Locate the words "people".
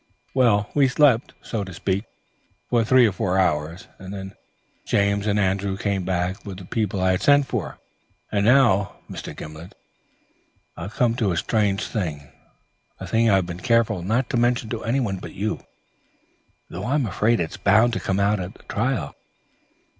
6.65-6.99